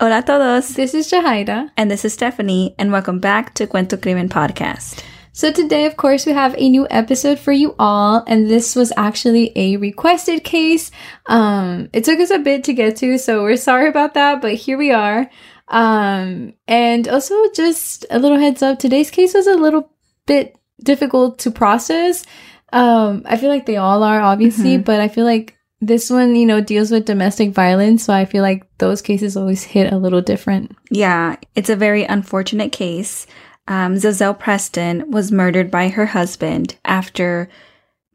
Hola 0.00 0.18
a 0.18 0.22
todos. 0.22 0.74
This 0.74 0.94
is 0.94 1.10
Jahaira. 1.10 1.70
And 1.76 1.90
this 1.90 2.04
is 2.04 2.12
Stephanie, 2.12 2.74
and 2.78 2.90
welcome 2.92 3.20
back 3.20 3.54
to 3.54 3.66
Cuento 3.66 4.00
Crimen 4.00 4.28
Podcast. 4.28 5.02
So 5.32 5.50
today, 5.52 5.86
of 5.86 5.96
course, 5.96 6.26
we 6.26 6.32
have 6.32 6.54
a 6.58 6.68
new 6.68 6.86
episode 6.90 7.38
for 7.38 7.52
you 7.52 7.74
all, 7.78 8.22
and 8.26 8.48
this 8.48 8.76
was 8.76 8.92
actually 8.96 9.52
a 9.56 9.76
requested 9.76 10.44
case. 10.44 10.90
Um, 11.26 11.88
it 11.92 12.04
took 12.04 12.20
us 12.20 12.30
a 12.30 12.38
bit 12.38 12.64
to 12.64 12.72
get 12.72 12.96
to, 12.98 13.18
so 13.18 13.42
we're 13.42 13.56
sorry 13.56 13.88
about 13.88 14.14
that, 14.14 14.40
but 14.42 14.54
here 14.54 14.78
we 14.78 14.92
are. 14.92 15.28
Um, 15.68 16.54
and 16.68 17.08
also 17.08 17.34
just 17.54 18.04
a 18.10 18.18
little 18.18 18.38
heads 18.38 18.62
up, 18.62 18.78
today's 18.78 19.10
case 19.10 19.34
was 19.34 19.46
a 19.46 19.54
little 19.56 19.90
bit 20.26 20.56
difficult 20.82 21.38
to 21.40 21.50
process. 21.50 22.24
Um, 22.72 23.22
I 23.24 23.36
feel 23.36 23.48
like 23.48 23.66
they 23.66 23.76
all 23.76 24.02
are, 24.02 24.20
obviously, 24.20 24.76
Mhm. 24.78 24.84
but 24.84 25.00
I 25.00 25.08
feel 25.08 25.24
like 25.24 25.53
this 25.86 26.10
one, 26.10 26.34
you 26.34 26.46
know, 26.46 26.60
deals 26.60 26.90
with 26.90 27.04
domestic 27.04 27.52
violence, 27.52 28.04
so 28.04 28.12
I 28.12 28.24
feel 28.24 28.42
like 28.42 28.66
those 28.78 29.02
cases 29.02 29.36
always 29.36 29.62
hit 29.62 29.92
a 29.92 29.98
little 29.98 30.22
different. 30.22 30.76
Yeah, 30.90 31.36
it's 31.54 31.70
a 31.70 31.76
very 31.76 32.04
unfortunate 32.04 32.72
case. 32.72 33.26
Um, 33.66 33.94
Za'Zell 33.94 34.38
Preston 34.38 35.10
was 35.10 35.32
murdered 35.32 35.70
by 35.70 35.88
her 35.88 36.06
husband 36.06 36.76
after 36.84 37.48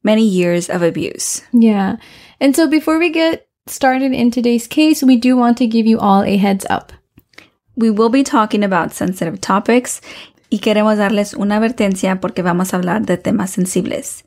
many 0.04 0.24
years 0.24 0.70
of 0.70 0.82
abuse. 0.82 1.42
Yeah. 1.52 1.98
And 2.40 2.56
so 2.56 2.68
before 2.68 3.00
we 3.00 3.10
get 3.10 3.48
started 3.68 4.12
in 4.12 4.32
today's 4.32 4.68
case, 4.68 5.04
we 5.04 5.18
do 5.18 5.36
want 5.36 5.58
to 5.58 5.68
give 5.68 5.86
you 5.86 6.00
all 6.00 6.24
a 6.24 6.38
heads 6.38 6.66
up. 6.70 6.94
We 7.76 7.90
will 7.90 8.10
be 8.10 8.24
talking 8.24 8.64
about 8.64 8.94
sensitive 8.94 9.42
topics 9.42 10.02
y 10.52 10.60
queremos 10.60 10.98
darles 10.98 11.34
una 11.34 11.58
advertencia 11.58 12.20
porque 12.20 12.44
vamos 12.44 12.74
a 12.74 12.78
hablar 12.78 13.06
de 13.06 13.18
temas 13.18 13.52
sensibles. 13.52 14.24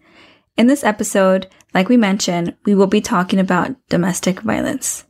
In 0.57 0.67
this 0.67 0.85
episode, 0.85 1.49
like 1.75 1.89
we 1.89 1.97
mentioned, 1.97 2.55
we 2.65 2.75
will 2.75 2.87
be 2.87 3.01
talking 3.01 3.39
about 3.39 3.75
domestic 3.89 4.41
violence. 4.41 5.05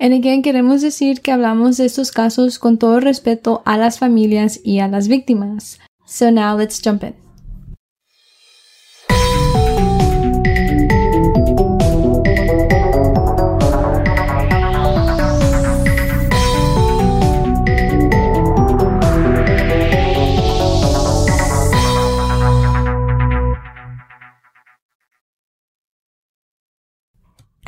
And 0.00 0.14
again, 0.14 0.42
queremos 0.42 0.82
decir 0.82 1.20
que 1.22 1.32
hablamos 1.32 1.76
de 1.76 1.86
estos 1.86 2.10
casos 2.10 2.58
con 2.58 2.78
todo 2.78 3.00
respeto 3.00 3.62
a 3.64 3.76
las 3.76 3.98
familias 3.98 4.60
y 4.64 4.80
a 4.80 4.88
las 4.88 5.08
víctimas. 5.08 5.78
So 6.06 6.30
now 6.30 6.56
let's 6.56 6.80
jump 6.80 7.04
in. 7.04 7.27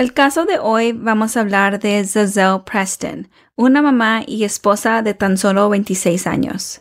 El 0.01 0.15
caso 0.15 0.47
de 0.47 0.59
hoy 0.59 0.93
vamos 0.93 1.37
a 1.37 1.41
hablar 1.41 1.79
de 1.79 2.03
Za'Zell 2.03 2.65
Preston, 2.65 3.29
una 3.55 3.83
mamá 3.83 4.25
y 4.27 4.45
esposa 4.45 5.03
de 5.03 5.13
tan 5.13 5.37
solo 5.37 5.69
26 5.69 6.27
años. 6.27 6.81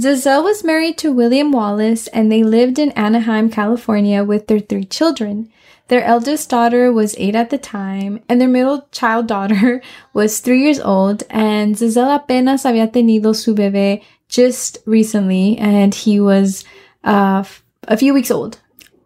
Za'Zell 0.00 0.42
was 0.42 0.64
married 0.64 0.96
to 0.96 1.12
William 1.12 1.52
Wallace 1.52 2.08
and 2.08 2.32
they 2.32 2.42
lived 2.42 2.78
in 2.78 2.90
Anaheim, 2.92 3.50
California 3.50 4.24
with 4.24 4.46
their 4.46 4.60
three 4.60 4.86
children. 4.86 5.50
Their 5.88 6.02
eldest 6.02 6.48
daughter 6.48 6.90
was 6.90 7.14
eight 7.18 7.34
at 7.34 7.50
the 7.50 7.58
time, 7.58 8.22
and 8.30 8.40
their 8.40 8.48
middle 8.48 8.88
child 8.92 9.26
daughter 9.26 9.82
was 10.14 10.40
three 10.40 10.62
years 10.62 10.80
old, 10.80 11.24
and 11.28 11.76
Za'Zell 11.76 12.14
apenas 12.14 12.64
había 12.64 12.90
tenido 12.90 13.36
su 13.36 13.54
bebé 13.54 14.00
just 14.30 14.78
recently, 14.86 15.58
and 15.58 15.94
he 15.94 16.18
was 16.18 16.64
uh, 17.04 17.44
a 17.86 17.96
few 17.98 18.14
weeks 18.14 18.30
old. 18.30 18.56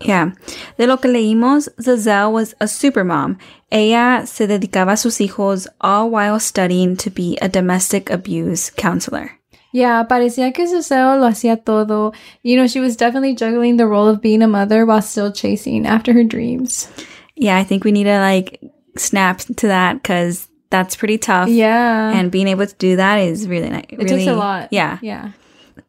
Yeah. 0.07 0.33
De 0.79 0.87
lo 0.87 0.97
que 0.99 1.11
leímos, 1.11 1.69
Za'Zell 1.81 2.33
was 2.33 2.55
a 2.61 2.67
supermom. 2.67 3.39
Ella 3.71 4.27
se 4.27 4.47
dedicaba 4.47 4.93
a 4.93 4.97
sus 4.97 5.19
hijos 5.19 5.67
all 5.81 6.11
while 6.11 6.39
studying 6.39 6.97
to 6.97 7.11
be 7.11 7.39
a 7.41 7.49
domestic 7.49 8.11
abuse 8.11 8.71
counselor. 8.71 9.39
Yeah, 9.73 10.05
parecía 10.05 10.53
que 10.53 10.67
Za'Zell 10.67 11.21
lo 11.21 11.29
hacía 11.29 11.65
todo. 11.65 12.13
You 12.43 12.57
know, 12.57 12.67
she 12.67 12.81
was 12.81 12.97
definitely 12.97 13.35
juggling 13.35 13.79
the 13.79 13.87
role 13.87 14.09
of 14.09 14.21
being 14.21 14.43
a 14.43 14.49
mother 14.49 14.85
while 14.85 15.01
still 15.01 15.33
chasing 15.33 15.87
after 15.87 16.13
her 16.13 16.25
dreams. 16.25 16.89
Yeah, 17.37 17.57
I 17.57 17.65
think 17.65 17.85
we 17.85 17.93
need 17.93 18.05
to 18.05 18.19
like 18.19 18.61
snap 18.97 19.39
to 19.39 19.69
that 19.69 19.95
because 20.03 20.49
that's 20.69 20.97
pretty 20.97 21.19
tough. 21.19 21.49
Yeah. 21.49 22.11
And 22.11 22.31
being 22.31 22.49
able 22.49 22.67
to 22.67 22.75
do 22.77 22.97
that 22.97 23.17
is 23.17 23.47
really 23.49 23.71
nice. 23.71 23.87
it 23.89 24.09
takes 24.09 24.27
a 24.27 24.35
lot. 24.35 24.69
Yeah. 24.73 24.99
Yeah. 25.01 25.33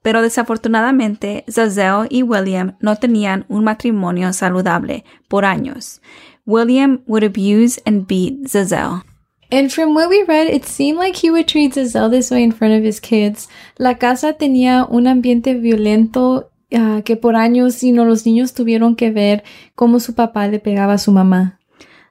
Pero 0.01 0.21
desafortunadamente, 0.21 1.45
Zazelle 1.49 2.07
y 2.09 2.23
William 2.23 2.75
no 2.79 2.95
tenían 2.95 3.45
un 3.49 3.63
matrimonio 3.63 4.33
saludable 4.33 5.03
por 5.27 5.45
años. 5.45 6.01
William 6.45 7.03
would 7.07 7.23
abuse 7.23 7.79
and 7.85 8.07
beat 8.07 8.47
Zazelle. 8.47 9.03
And 9.51 9.71
from 9.71 9.93
what 9.93 10.09
we 10.09 10.23
read, 10.23 10.47
it 10.47 10.65
seemed 10.65 10.97
like 10.97 11.15
he 11.15 11.29
would 11.29 11.47
treat 11.47 11.75
Zazelle 11.75 12.09
this 12.09 12.31
way 12.31 12.43
in 12.43 12.51
front 12.51 12.73
of 12.73 12.83
his 12.83 12.99
kids. 12.99 13.49
La 13.77 13.99
casa 13.99 14.33
tenía 14.33 14.87
un 14.89 15.05
ambiente 15.05 15.53
violento 15.53 16.49
ah, 16.73 17.01
que 17.05 17.15
por 17.15 17.35
años, 17.35 17.81
know, 17.81 18.03
los 18.03 18.25
niños 18.25 18.53
tuvieron 18.53 18.95
que 18.95 19.11
ver 19.11 19.43
cómo 19.75 19.99
su 19.99 20.15
papá 20.15 20.47
le 20.47 20.59
pegaba 20.59 20.93
a 20.93 20.97
su 20.97 21.11
mamá. 21.11 21.59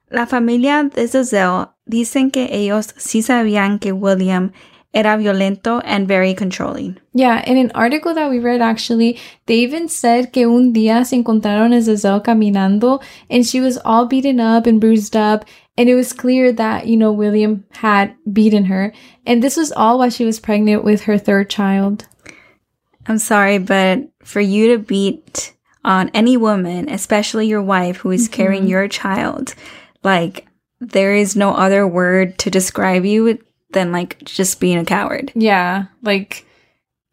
La 0.09 0.27
familia 0.27 0.85
de 0.85 1.09
Zazelle 1.09 1.71
dicen 1.85 2.31
que 2.31 2.49
ellos 2.53 2.95
sí 2.97 3.23
sabían 3.23 3.79
que 3.79 3.93
William 3.93 4.53
era 4.95 5.17
violento 5.17 5.81
and 5.85 6.07
very 6.07 6.35
controlling. 6.35 6.99
Yeah, 7.15 7.43
in 7.49 7.57
an 7.57 7.73
article 7.75 8.15
that 8.15 8.31
we 8.31 8.39
read, 8.39 8.61
actually, 8.61 9.19
they 9.47 9.57
even 9.57 9.89
said 9.89 10.33
que 10.33 10.47
un 10.47 10.73
día 10.73 11.07
se 11.07 11.23
encontraron 11.23 11.75
a 11.75 11.81
Za'Zell 11.81 12.23
caminando 12.23 13.03
and 13.31 13.47
she 13.47 13.61
was 13.61 13.79
all 13.85 14.07
beaten 14.07 14.41
up 14.41 14.67
and 14.67 14.81
bruised 14.81 15.17
up. 15.17 15.45
And 15.79 15.89
it 15.89 15.95
was 15.95 16.13
clear 16.13 16.53
that, 16.53 16.87
you 16.87 16.99
know, 16.99 17.13
William 17.13 17.65
had 17.71 18.15
beaten 18.31 18.67
her. 18.67 18.93
And 19.25 19.43
this 19.43 19.57
was 19.57 19.73
all 19.73 19.99
while 19.99 20.11
she 20.11 20.27
was 20.27 20.39
pregnant 20.39 20.85
with 20.85 21.03
her 21.03 21.17
third 21.17 21.49
child. 21.49 22.07
I'm 23.07 23.19
sorry, 23.19 23.59
but 23.59 24.11
for 24.23 24.41
you 24.41 24.73
to 24.73 24.79
beat 24.79 25.55
on 25.85 26.11
any 26.11 26.37
woman, 26.37 26.89
especially 26.89 27.47
your 27.47 27.63
wife 27.63 27.99
who 27.99 28.11
is 28.11 28.29
carrying 28.29 28.65
mm-hmm. 28.65 28.71
your 28.71 28.89
child, 28.89 29.55
like 30.05 30.47
there 30.81 31.15
is 31.15 31.35
no 31.35 31.55
other 31.55 31.87
word 31.87 32.39
to 32.39 32.51
describe 32.51 33.05
you 33.05 33.39
than 33.73 33.93
like 33.93 34.23
just 34.25 34.61
being 34.61 34.79
a 34.79 34.85
coward. 34.85 35.33
Yeah, 35.35 35.87
like 36.03 36.47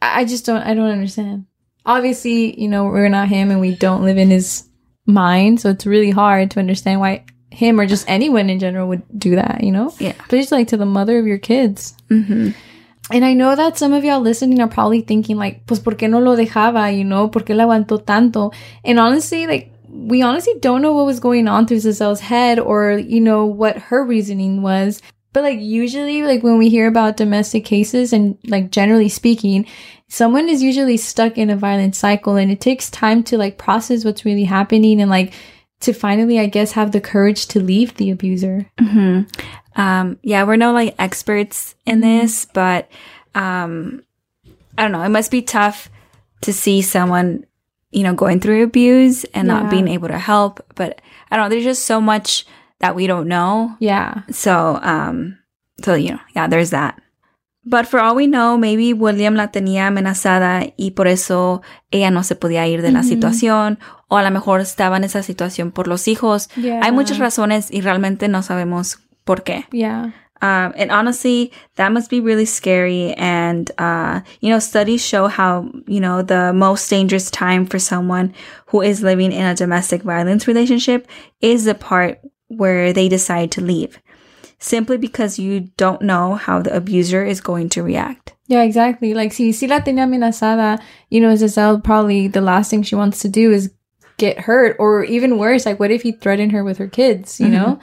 I 0.02 0.26
just 0.26 0.46
don't 0.46 0.62
I 0.62 0.74
don't 0.74 0.92
understand. 0.92 1.46
Obviously, 1.86 2.60
you 2.60 2.68
know, 2.68 2.86
we're 2.86 3.10
not 3.10 3.30
him 3.30 3.52
and 3.52 3.60
we 3.60 3.76
don't 3.76 4.04
live 4.04 4.18
in 4.18 4.30
his 4.30 4.68
mind, 5.06 5.62
so 5.62 5.70
it's 5.70 5.86
really 5.86 6.12
hard 6.12 6.52
to 6.52 6.60
understand 6.60 7.00
why 7.00 7.26
him 7.52 7.80
or 7.80 7.86
just 7.86 8.10
anyone 8.10 8.50
in 8.50 8.60
general 8.60 8.88
would 8.88 9.02
do 9.18 9.36
that, 9.36 9.64
you 9.64 9.72
know? 9.72 9.94
Yeah. 10.00 10.14
But 10.30 10.38
just 10.38 10.52
like 10.52 10.68
to 10.70 10.78
the 10.78 10.86
mother 10.86 11.18
of 11.18 11.26
your 11.26 11.40
kids. 11.40 11.96
hmm 12.08 12.52
And 13.12 13.26
I 13.26 13.34
know 13.34 13.56
that 13.56 13.78
some 13.78 13.94
of 13.94 14.04
y'all 14.04 14.22
listening 14.22 14.62
are 14.62 14.68
probably 14.68 15.02
thinking 15.02 15.38
like, 15.38 15.66
pues 15.66 15.80
por 15.80 15.96
qué 15.96 16.10
no 16.10 16.20
lo 16.20 16.36
dejaba, 16.36 16.96
you 16.96 17.04
know? 17.04 17.28
¿Por 17.28 17.44
qué 17.44 17.56
la 17.56 17.66
aguantó 17.66 18.06
tanto? 18.06 18.54
And 18.84 19.00
honestly, 19.00 19.48
like 19.48 19.72
we 19.90 20.22
honestly 20.22 20.54
don't 20.60 20.82
know 20.82 20.94
what 20.94 21.06
was 21.06 21.20
going 21.20 21.48
on 21.48 21.66
through 21.66 21.78
Za'Zell's 21.78 22.20
head 22.20 22.60
or, 22.60 22.92
you 23.00 23.20
know, 23.20 23.46
what 23.46 23.78
her 23.78 24.06
reasoning 24.06 24.62
was. 24.62 25.02
But 25.34 25.44
like 25.44 25.60
usually 25.60 26.24
like 26.24 26.42
when 26.44 26.58
we 26.58 26.70
hear 26.70 26.88
about 26.88 27.18
domestic 27.18 27.64
cases 27.66 28.14
and 28.14 28.38
like 28.48 28.72
generally 28.72 29.10
speaking, 29.10 29.66
someone 30.08 30.50
is 30.50 30.64
usually 30.64 30.98
stuck 30.98 31.38
in 31.38 31.50
a 31.52 31.56
violent 31.56 31.96
cycle 31.96 32.36
and 32.36 32.52
it 32.52 32.60
takes 32.62 32.90
time 32.90 33.22
to 33.24 33.38
like 33.38 33.58
process 33.60 34.04
what's 34.04 34.26
really 34.26 34.46
happening 34.46 35.00
and 35.02 35.10
like 35.12 35.34
to 35.82 35.94
finally 35.94 36.40
I 36.40 36.48
guess 36.48 36.72
have 36.74 36.92
the 36.92 37.00
courage 37.02 37.46
to 37.50 37.60
leave 37.60 37.96
the 37.96 38.10
abuser. 38.12 38.66
hmm 38.80 39.22
Um, 39.76 40.18
yeah, 40.24 40.44
we're 40.44 40.58
no 40.58 40.74
like 40.74 40.96
experts 41.00 41.76
in 41.86 42.02
this, 42.02 42.46
but 42.46 42.90
um, 43.36 44.04
I 44.78 44.82
don't 44.82 44.92
know. 44.92 45.04
It 45.04 45.10
must 45.10 45.32
be 45.32 45.42
tough 45.42 45.90
to 46.42 46.52
see 46.52 46.82
someone, 46.82 47.46
you 47.92 48.04
know, 48.04 48.14
going 48.14 48.40
through 48.40 48.64
abuse 48.64 49.24
and 49.26 49.48
Yeah. 49.48 49.62
not 49.62 49.70
being 49.70 49.88
able 49.88 50.08
to 50.10 50.18
help. 50.18 50.60
But 50.76 51.02
I 51.30 51.38
don't 51.38 51.46
know. 51.46 51.50
There's 51.50 51.64
just 51.64 51.86
so 51.86 52.02
much 52.02 52.46
that 52.80 52.96
we 52.96 53.08
don't 53.08 53.28
know. 53.28 53.76
Yeah. 53.80 54.24
So, 54.32 54.80
um, 54.82 55.38
so 55.84 55.96
you 55.96 56.12
know, 56.12 56.20
yeah, 56.36 56.48
there's 56.48 56.72
that. 56.72 57.02
But 57.66 57.88
for 57.88 58.00
all 58.00 58.16
we 58.16 58.26
know, 58.26 58.58
maybe 58.58 58.94
William 58.94 59.36
la 59.36 59.48
tenía 59.48 59.88
amenazada 59.88 60.74
y 60.78 60.92
por 60.92 61.08
eso 61.08 61.62
ella 61.92 62.10
no 62.10 62.24
se 62.24 62.36
podía 62.36 62.68
ir 62.68 62.82
de 62.82 62.92
la 62.92 63.02
Ujú. 63.02 63.10
situación, 63.10 63.80
o 64.08 64.18
a 64.18 64.24
lo 64.24 64.32
mejor 64.32 64.62
estaba 64.62 64.98
en 64.98 65.04
esa 65.04 65.22
situación 65.22 65.72
por 65.72 65.88
los 65.88 66.08
hijos. 66.08 66.50
Yeah. 66.56 66.80
Hay 66.82 66.92
muchas 66.92 67.20
razones 67.20 67.70
y 67.70 67.82
realmente 67.82 68.28
no 68.28 68.42
sabemos 68.42 69.00
por 69.26 69.44
qué. 69.44 69.66
Yeah. 69.72 70.14
Um, 70.42 70.74
and 70.78 70.90
honestly, 70.90 71.52
that 71.76 71.92
must 71.92 72.10
be 72.10 72.22
really 72.22 72.46
scary. 72.46 73.14
And, 73.18 73.70
uh, 73.78 74.22
you 74.40 74.50
know, 74.50 74.60
studies 74.60 75.06
show 75.06 75.28
how, 75.28 75.70
you 75.86 76.00
know, 76.00 76.22
the 76.24 76.54
most 76.54 76.90
dangerous 76.90 77.30
time 77.30 77.66
for 77.66 77.78
someone 77.78 78.34
who 78.68 78.82
is 78.82 79.04
living 79.04 79.34
in 79.34 79.46
a 79.46 79.54
domestic 79.54 80.02
violence 80.02 80.48
relationship 80.48 81.08
is 81.42 81.66
the 81.66 81.76
part 81.76 82.20
where 82.50 82.92
they 82.92 83.08
decide 83.08 83.52
to 83.54 83.62
leave. 83.62 84.00
Simply 84.60 84.98
because 84.98 85.40
you 85.40 85.72
don't 85.78 86.02
know 86.02 86.36
how 86.36 86.62
the 86.62 86.76
abuser 86.76 87.24
is 87.24 87.40
going 87.40 87.70
to 87.70 87.82
react. 87.82 88.34
Yeah, 88.48 88.64
exactly. 88.64 89.14
Like, 89.14 89.32
si, 89.32 89.54
si 89.54 89.68
la 89.68 89.80
tenía 89.80 90.04
amenazada, 90.04 90.82
you 91.10 91.22
know, 91.22 91.34
Za'Zell 91.34 91.82
probably 91.82 92.28
the 92.28 92.42
last 92.42 92.70
thing 92.70 92.84
she 92.84 92.96
wants 92.96 93.20
to 93.22 93.30
do 93.30 93.52
is 93.52 93.72
get 94.18 94.40
hurt, 94.40 94.76
or 94.80 95.06
even 95.06 95.38
worse, 95.38 95.66
like, 95.66 95.80
what 95.80 95.92
if 95.92 96.02
he 96.02 96.12
threatened 96.12 96.52
her 96.52 96.64
with 96.64 96.78
her 96.78 96.88
kids, 96.88 97.40
you 97.40 97.48
know? 97.48 97.80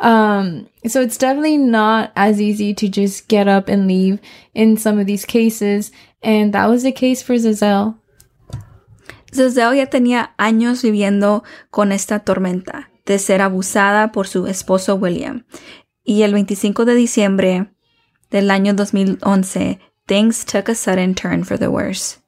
Um, 0.00 0.68
so 0.86 1.00
it's 1.00 1.16
definitely 1.16 1.58
not 1.58 2.12
as 2.16 2.40
easy 2.40 2.74
to 2.74 2.88
just 2.88 3.28
get 3.28 3.46
up 3.46 3.68
and 3.68 3.86
leave 3.86 4.18
in 4.52 4.76
some 4.76 4.98
of 4.98 5.06
these 5.06 5.24
cases. 5.24 5.92
And 6.22 6.52
that 6.54 6.66
was 6.66 6.82
the 6.82 6.92
case 6.92 7.22
for 7.22 7.34
Za'Zell. 7.34 7.96
Za'Zell 9.30 9.76
ya 9.76 9.86
tenía 9.86 10.30
años 10.38 10.82
viviendo 10.82 11.44
con 11.70 11.92
esta 11.92 12.18
tormenta 12.18 12.86
de 13.06 13.18
ser 13.18 13.40
abusada 13.40 14.12
por 14.12 14.26
su 14.26 14.46
esposo 14.46 14.96
William. 14.96 15.44
Y 16.04 16.22
el 16.22 16.32
25 16.32 16.84
de 16.84 16.94
diciembre 16.94 17.70
del 18.30 18.50
año 18.50 18.74
2011, 18.74 19.78
things 20.06 20.44
took 20.44 20.68
a 20.68 20.74
sudden 20.74 21.14
turn 21.14 21.44
for 21.44 21.58
the 21.58 21.68
worse. 21.68 22.18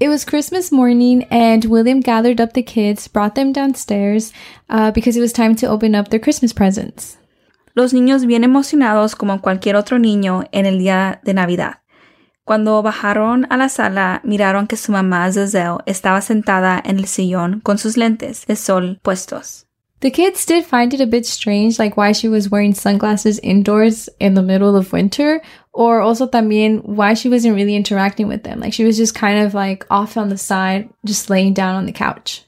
It 0.00 0.08
was 0.08 0.24
Christmas 0.24 0.72
morning, 0.72 1.24
and 1.30 1.64
William 1.66 2.00
gathered 2.00 2.40
up 2.40 2.54
the 2.54 2.64
kids, 2.64 3.06
brought 3.06 3.36
them 3.36 3.52
downstairs 3.52 4.32
uh, 4.68 4.90
because 4.90 5.16
it 5.16 5.20
was 5.20 5.32
time 5.32 5.54
to 5.56 5.68
open 5.68 5.94
up 5.94 6.08
their 6.08 6.18
Christmas 6.18 6.52
presents. 6.52 7.18
Los 7.74 7.92
niños 7.92 8.26
bien 8.26 8.42
emocionados 8.42 9.14
como 9.14 9.40
cualquier 9.40 9.76
otro 9.76 9.98
niño 9.98 10.44
en 10.50 10.66
el 10.66 10.78
día 10.78 11.20
de 11.22 11.34
Navidad. 11.34 11.81
Cuando 12.44 12.82
bajaron 12.82 13.46
a 13.50 13.56
la 13.56 13.68
sala, 13.68 14.20
miraron 14.24 14.66
que 14.66 14.76
su 14.76 14.90
mamá 14.90 15.30
Giselle 15.30 15.78
estaba 15.86 16.20
sentada 16.20 16.82
en 16.84 16.98
el 16.98 17.06
sillón 17.06 17.60
con 17.60 17.78
sus 17.78 17.96
lentes 17.96 18.46
de 18.46 18.56
sol 18.56 18.98
puestos. 19.02 19.66
The 20.00 20.10
kids 20.10 20.44
did 20.44 20.64
find 20.64 20.92
it 20.92 21.00
a 21.00 21.06
bit 21.06 21.24
strange, 21.24 21.78
like 21.78 21.96
why 21.96 22.10
she 22.10 22.28
was 22.28 22.50
wearing 22.50 22.74
sunglasses 22.74 23.38
indoors 23.38 24.08
in 24.18 24.34
the 24.34 24.42
middle 24.42 24.76
of 24.76 24.92
winter, 24.92 25.40
or 25.72 26.00
also 26.00 26.26
también 26.26 26.82
why 26.84 27.14
she 27.14 27.28
wasn't 27.28 27.54
really 27.54 27.76
interacting 27.76 28.26
with 28.26 28.42
them. 28.42 28.58
Like 28.58 28.72
she 28.72 28.84
was 28.84 28.96
just 28.96 29.14
kind 29.14 29.38
of 29.38 29.54
like 29.54 29.86
off 29.88 30.16
on 30.16 30.28
the 30.28 30.36
side, 30.36 30.88
just 31.04 31.30
laying 31.30 31.54
down 31.54 31.76
on 31.76 31.86
the 31.86 31.92
couch. 31.92 32.44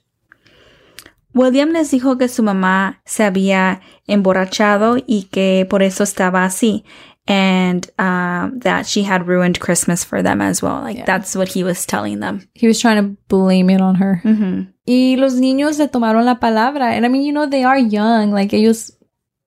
William 1.33 1.73
les 1.73 1.93
dijo 1.93 2.19
que 2.19 2.29
su 2.29 2.43
mamá 2.43 3.01
se 3.05 3.23
había 3.23 3.81
emborrachado 4.09 4.97
y 5.07 5.29
que 5.31 5.65
por 5.71 5.85
eso 5.85 6.03
estaba 6.03 6.45
así. 6.45 6.85
And 7.27 7.89
um, 7.99 8.59
that 8.61 8.87
she 8.87 9.03
had 9.03 9.27
ruined 9.27 9.59
Christmas 9.59 10.05
for 10.05 10.23
them 10.23 10.43
as 10.43 10.61
well. 10.61 10.83
Like 10.83 10.99
Yeah. 10.99 11.05
that's 11.07 11.35
what 11.35 11.49
he 11.49 11.65
was 11.65 11.87
telling 11.87 12.21
them. 12.21 12.47
He 12.55 12.67
was 12.67 12.79
trying 12.79 13.03
to 13.03 13.17
blame 13.29 13.71
it 13.71 13.81
on 13.81 13.95
her. 13.97 14.17
hmm 14.23 14.63
Y 14.87 15.17
los 15.19 15.35
niños 15.41 15.79
le 15.79 15.89
tomaron 15.89 16.27
la 16.27 16.35
palabra. 16.35 16.93
And 16.93 17.07
I 17.07 17.09
mean, 17.09 17.23
you 17.23 17.33
know, 17.33 17.47
they 17.47 17.65
are 17.65 17.79
young. 17.79 18.33
Like, 18.33 18.53
ellos 18.53 18.91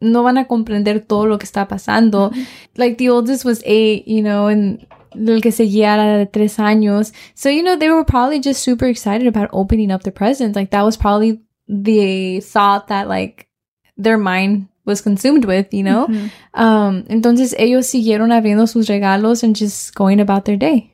no 0.02 0.24
van 0.24 0.38
a 0.40 0.46
comprender 0.48 1.08
todo 1.08 1.26
lo 1.28 1.38
que 1.38 1.46
está 1.48 1.68
pasando. 1.68 2.34
Like, 2.76 2.98
the 2.98 3.10
oldest 3.10 3.46
was 3.46 3.62
eight, 3.64 4.08
you 4.08 4.24
know, 4.24 4.48
and 4.48 4.88
el 5.16 5.40
que 5.42 5.52
seguía 5.52 5.94
era 5.94 6.18
de 6.18 6.26
tres 6.26 6.58
años. 6.58 7.12
So, 7.36 7.50
you 7.50 7.62
know, 7.62 7.76
they 7.76 7.90
were 7.92 8.04
probably 8.04 8.40
just 8.40 8.64
super 8.64 8.88
excited 8.88 9.28
about 9.28 9.50
opening 9.54 9.92
up 9.92 10.02
the 10.02 10.12
presents. 10.12 10.56
Like, 10.56 10.72
that 10.72 10.82
was 10.84 10.98
probably 10.98 11.42
the 11.68 12.40
thought 12.40 12.88
that, 12.88 13.08
like, 13.08 13.48
their 13.96 14.18
mind 14.18 14.68
was 14.88 15.02
consumed 15.02 15.46
with, 15.46 15.72
you 15.74 15.84
know? 15.84 16.08
Mhm. 16.08 16.32
Um, 16.56 17.04
entonces, 17.10 17.54
ellos 17.60 17.88
siguieron 17.88 18.32
abriendo 18.32 18.68
sus 18.68 18.88
regalos 18.88 19.44
and 19.44 19.56
just 19.56 19.94
going 19.94 20.20
about 20.20 20.46
their 20.46 20.58
day. 20.58 20.94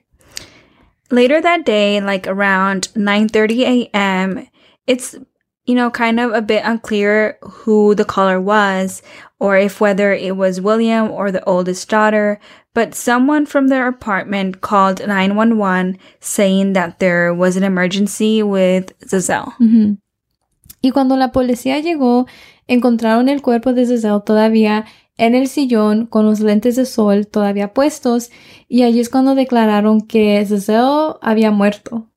Later 1.12 1.40
that 1.42 1.63
day, 1.63 2.01
like 2.01 2.28
around 2.28 2.90
9:30 2.95 3.63
a.m., 3.63 4.48
it's 4.88 5.16
you 5.66 5.75
know 5.75 5.90
kind 5.90 6.19
of 6.19 6.34
a 6.34 6.42
bit 6.42 6.63
unclear 6.66 7.38
who 7.42 7.95
the 7.95 8.04
caller 8.04 8.42
was 8.42 9.01
or 9.40 9.57
if 9.57 9.80
whether 9.80 10.12
it 10.13 10.36
was 10.36 10.60
William 10.60 11.12
or 11.12 11.31
the 11.31 11.44
oldest 11.46 11.88
daughter, 11.89 12.39
but 12.74 12.96
someone 12.96 13.46
from 13.46 13.68
their 13.68 13.88
apartment 13.88 14.62
called 14.62 15.06
911 15.06 15.98
saying 16.19 16.74
that 16.74 17.00
there 17.00 17.34
was 17.34 17.56
an 17.57 17.63
emergency 17.63 18.42
with 18.42 18.98
Za'Zell. 19.06 19.54
Ujú. 19.60 19.98
Y 20.84 20.89
cuando 20.92 21.16
la 21.16 21.30
policía 21.31 21.81
llegó, 21.81 22.28
encontraron 22.68 23.30
el 23.30 23.42
cuerpo 23.42 23.74
de 23.74 23.86
Za'Zell 23.86 24.24
todavía 24.24 24.86
en 25.18 25.36
el 25.36 25.48
sillón 25.48 26.07
con 26.07 26.25
los 26.25 26.39
lentes 26.39 26.75
de 26.75 26.86
sol 26.86 27.27
todavía 27.27 27.74
puestos 27.74 28.31
y 28.68 28.83
allí 28.83 29.00
es 29.00 29.10
cuando 29.10 29.36
declararon 29.36 30.01
que 30.01 30.44
Za'Zell 30.45 31.18
había 31.21 31.51
muerto. 31.51 32.07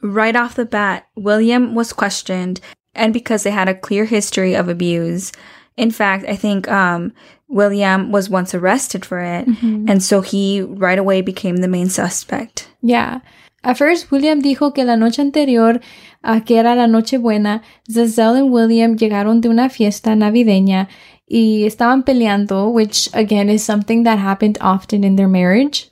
Right 0.00 0.34
off 0.34 0.56
the 0.56 0.64
bat, 0.64 1.04
William 1.14 1.76
was 1.76 1.92
questioned, 1.92 2.60
and 2.92 3.12
because 3.12 3.44
they 3.44 3.52
had 3.52 3.68
a 3.68 3.74
clear 3.74 4.04
history 4.04 4.56
of 4.56 4.68
abuse. 4.68 5.30
In 5.76 5.92
fact, 5.92 6.24
I 6.28 6.34
think 6.34 6.68
um, 6.68 7.12
William 7.48 8.10
was 8.10 8.28
once 8.28 8.52
arrested 8.52 9.04
for 9.04 9.20
it, 9.20 9.46
and 9.62 10.02
so 10.02 10.20
he 10.20 10.60
right 10.60 10.98
away 10.98 11.22
became 11.22 11.58
the 11.58 11.68
main 11.68 11.88
suspect. 11.88 12.68
Yeah. 12.82 13.20
At 13.64 13.78
first, 13.78 14.10
William 14.10 14.42
dijo 14.42 14.74
que 14.74 14.84
la 14.84 14.96
noche 14.96 15.20
anterior, 15.22 15.80
ah, 16.22 16.40
que 16.40 16.58
era 16.58 16.74
la 16.74 16.86
noche 16.86 17.16
buena, 17.18 17.62
Za'Zell 17.88 18.38
y 18.38 18.42
William 18.42 18.96
llegaron 18.96 19.40
de 19.40 19.48
una 19.48 19.68
fiesta 19.68 20.16
navideña 20.16 20.88
y 21.28 21.64
estaban 21.64 22.02
peleando, 22.04 22.68
which 22.72 23.08
again 23.14 23.48
is 23.48 23.62
something 23.62 24.02
that 24.02 24.18
happened 24.18 24.58
often 24.60 25.04
in 25.04 25.16
their 25.16 25.28
marriage. 25.28 25.88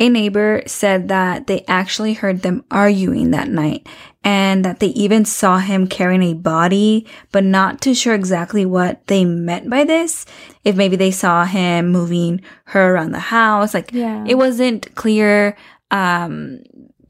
A 0.00 0.08
neighbor 0.08 0.62
said 0.66 1.08
that 1.08 1.46
they 1.48 1.64
actually 1.66 2.14
heard 2.14 2.42
them 2.42 2.64
arguing 2.70 3.32
that 3.32 3.48
night 3.48 3.86
and 4.22 4.64
that 4.64 4.78
they 4.78 4.88
even 4.88 5.24
saw 5.24 5.58
him 5.58 5.88
carrying 5.88 6.22
a 6.22 6.34
body, 6.34 7.04
but 7.32 7.42
not 7.44 7.80
too 7.80 7.94
sure 7.94 8.14
exactly 8.14 8.64
what 8.64 9.04
they 9.08 9.24
meant 9.24 9.68
by 9.68 9.82
this. 9.84 10.24
If 10.64 10.76
maybe 10.76 10.94
they 10.96 11.10
saw 11.10 11.44
him 11.44 11.88
moving 11.88 12.40
her 12.66 12.94
around 12.94 13.10
the 13.10 13.18
house, 13.18 13.74
like 13.74 13.90
Yeah. 13.92 14.24
it 14.26 14.36
wasn't 14.36 14.94
clear. 14.94 15.56
Um, 15.90 16.60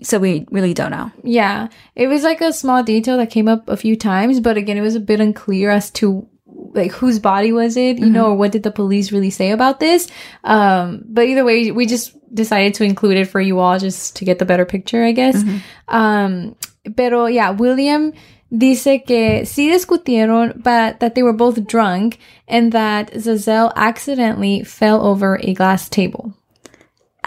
so 0.03 0.19
we 0.19 0.47
really 0.51 0.75
don't 0.75 0.93
know. 0.93 1.11
Yeah, 1.25 1.69
it 1.97 2.07
was 2.07 2.23
like 2.23 2.41
a 2.41 2.53
small 2.53 2.83
detail 2.83 3.17
that 3.17 3.31
came 3.31 3.49
up 3.49 3.69
a 3.69 3.77
few 3.77 3.97
times, 3.97 4.41
but 4.41 4.57
again, 4.57 4.77
it 4.77 4.83
was 4.83 4.95
a 4.95 5.01
bit 5.01 5.21
unclear 5.21 5.71
as 5.71 5.91
to 5.93 6.29
like 6.75 6.93
whose 6.93 7.19
body 7.19 7.53
was 7.53 7.77
it, 7.77 7.99
you 7.99 8.07
know, 8.07 8.27
or 8.27 8.35
what 8.37 8.53
did 8.53 8.63
the 8.63 8.71
police 8.71 9.11
really 9.13 9.31
say 9.31 9.51
about 9.51 9.81
this. 9.81 10.09
Um, 10.45 11.03
but 11.07 11.27
either 11.27 11.45
way, 11.45 11.71
we 11.73 11.87
just 11.87 12.15
decided 12.35 12.75
to 12.75 12.85
include 12.85 13.17
it 13.17 13.27
for 13.27 13.41
you 13.41 13.59
all 13.59 13.79
just 13.79 14.17
to 14.17 14.25
get 14.25 14.39
the 14.39 14.45
better 14.45 14.65
picture, 14.65 15.03
I 15.03 15.13
guess. 15.13 15.43
Um, 15.89 16.57
pero 16.97 17.27
yeah, 17.27 17.51
William 17.51 18.13
dice 18.51 19.03
que 19.07 19.45
sí 19.45 19.71
discutieron, 19.71 20.63
but 20.63 21.01
that 21.01 21.15
they 21.15 21.23
were 21.23 21.33
both 21.33 21.67
drunk 21.67 22.19
and 22.47 22.73
that 22.73 23.13
Za'Zell 23.13 23.73
accidentally 23.77 24.63
fell 24.65 25.05
over 25.05 25.39
a 25.43 25.55
glass 25.55 25.89
table. 25.89 26.35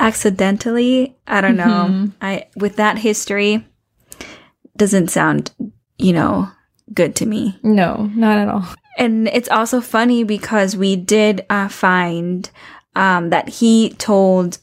Accidentally, 0.02 1.16
I 1.28 1.42
don't 1.42 1.58
know. 1.58 2.10
I 2.22 2.48
with 2.56 2.76
that 2.78 2.98
history 2.98 3.66
doesn't 4.76 5.10
sound, 5.10 5.52
you 5.98 6.12
know, 6.12 6.50
good 6.94 7.16
to 7.18 7.26
me. 7.26 7.60
No, 7.64 8.10
not 8.16 8.38
at 8.40 8.48
all. 8.50 8.66
And 8.98 9.28
it's 9.28 9.50
also 9.50 9.80
funny 9.80 10.24
because 10.24 10.76
we 10.76 10.96
did 10.96 11.46
uh, 11.50 11.68
find 11.68 12.50
um, 12.96 13.30
that 13.30 13.50
he 13.50 13.92
told 13.98 14.58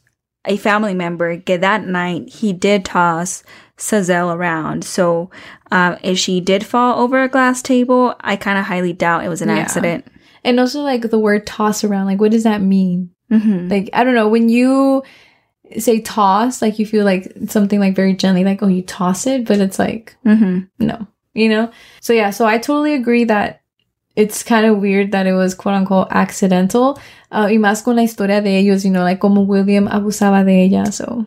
a 0.44 0.56
family 0.56 0.94
member 0.94 1.36
that 1.36 1.86
night 1.86 2.28
he 2.28 2.52
did 2.52 2.84
toss 2.84 3.42
Za'Zell 3.78 4.34
around. 4.34 4.84
So 4.84 5.30
uh, 5.70 5.96
if 6.02 6.18
she 6.18 6.40
did 6.40 6.64
fall 6.66 7.00
over 7.00 7.22
a 7.22 7.28
glass 7.28 7.62
table, 7.62 8.14
I 8.20 8.36
kind 8.36 8.58
of 8.58 8.64
highly 8.64 8.92
doubt 8.92 9.24
it 9.24 9.28
was 9.28 9.42
an 9.42 9.48
Yeah. 9.48 9.58
accident. 9.58 10.06
And 10.44 10.58
also 10.60 10.82
like 10.82 11.10
the 11.10 11.18
word 11.18 11.46
toss 11.46 11.84
around, 11.84 12.06
like 12.06 12.20
what 12.20 12.30
does 12.32 12.44
that 12.44 12.60
mean? 12.60 13.10
hmm 13.30 13.68
Like 13.68 13.90
I 13.92 14.04
don't 14.04 14.14
know, 14.14 14.28
when 14.28 14.48
you 14.48 15.02
say 15.78 16.00
toss, 16.00 16.62
like 16.62 16.78
you 16.78 16.86
feel 16.86 17.04
like 17.04 17.32
something 17.48 17.80
like 17.80 17.94
very 17.94 18.14
gently, 18.14 18.44
like 18.44 18.62
oh 18.62 18.68
you 18.68 18.82
toss 18.82 19.26
it, 19.26 19.46
but 19.46 19.58
it's 19.58 19.78
like 19.78 20.16
hmm 20.24 20.60
no, 20.78 21.06
you 21.34 21.48
know. 21.48 21.70
So 22.00 22.12
yeah, 22.12 22.30
so 22.30 22.46
I 22.46 22.58
totally 22.58 22.94
agree 22.94 23.24
that 23.24 23.62
it's 24.16 24.42
kind 24.42 24.66
of 24.66 24.78
weird 24.78 25.12
that 25.12 25.26
it 25.26 25.34
was 25.34 25.54
quote 25.54 25.74
unquote 25.74 26.08
accidental. 26.10 26.98
Uh, 27.30 27.48
y 27.50 27.58
más 27.58 27.82
con 27.82 27.96
la 27.96 28.02
historia 28.02 28.40
de 28.40 28.58
ellos, 28.58 28.84
you 28.84 28.90
know, 28.90 29.02
like 29.02 29.20
como 29.20 29.42
William 29.42 29.86
abusaba 29.88 30.44
de 30.44 30.62
ella. 30.64 30.90
So 30.90 31.26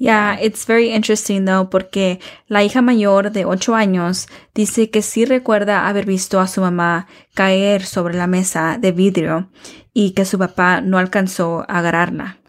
Yeah, 0.00 0.38
it's 0.40 0.64
very 0.64 0.92
interesting 0.92 1.44
though, 1.44 1.68
porque 1.68 2.20
la 2.48 2.64
hija 2.64 2.80
mayor 2.80 3.32
de 3.32 3.44
ocho 3.44 3.74
años 3.74 4.28
dice 4.54 4.88
que 4.88 5.02
sí 5.02 5.26
recuerda 5.26 5.86
haber 5.88 6.06
visto 6.06 6.40
a 6.40 6.46
su 6.46 6.62
mamá 6.62 7.06
caer 7.34 7.84
sobre 7.84 8.16
la 8.16 8.26
mesa 8.26 8.78
de 8.80 8.92
vidrio 8.92 9.50
y 9.92 10.12
que 10.12 10.24
su 10.24 10.38
papá 10.38 10.80
no 10.80 10.96
alcanzó 10.96 11.66
a 11.68 11.80
agarrarla. 11.80 12.39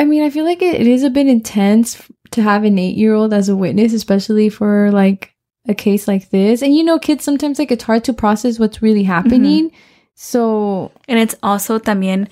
I 0.00 0.04
mean, 0.06 0.22
I 0.22 0.30
feel 0.30 0.44
like 0.46 0.62
it, 0.62 0.80
it 0.80 0.86
is 0.86 1.02
a 1.04 1.10
bit 1.10 1.26
intense 1.26 2.00
to 2.30 2.42
have 2.42 2.64
an 2.64 2.78
eight 2.78 2.96
year 2.96 3.12
old 3.14 3.34
as 3.34 3.48
a 3.48 3.56
witness, 3.56 3.92
especially 3.92 4.48
for 4.48 4.90
like 4.90 5.34
a 5.68 5.74
case 5.74 6.08
like 6.08 6.30
this. 6.30 6.62
And 6.62 6.74
you 6.74 6.82
know, 6.84 6.98
kids 6.98 7.22
sometimes 7.24 7.58
like 7.58 7.70
it's 7.70 7.84
hard 7.84 8.04
to 8.04 8.14
process 8.14 8.58
what's 8.58 8.80
really 8.80 9.02
happening. 9.04 9.72
So 10.14 10.90
And 11.06 11.18
it's 11.18 11.36
also 11.42 11.78
también 11.78 12.28